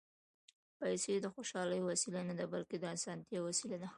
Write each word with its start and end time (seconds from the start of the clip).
پېسې 0.79 1.13
د 1.21 1.25
خوشالۍ 1.33 1.81
وسیله 1.83 2.21
نه 2.29 2.33
ده، 2.39 2.45
بلکې 2.53 2.75
د 2.79 2.85
اسانتیا 2.95 3.39
وسیله 3.47 3.77
ده. 3.81 3.87